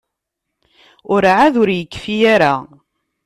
[1.09, 2.53] Werɛad ur yekfi ara.